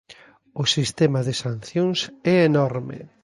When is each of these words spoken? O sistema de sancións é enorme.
O 0.61 0.63
sistema 0.75 1.19
de 1.27 1.33
sancións 1.43 1.99
é 2.33 2.35
enorme. 2.51 2.97